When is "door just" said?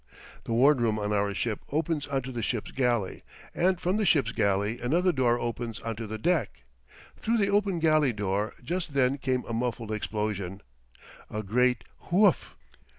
8.11-8.95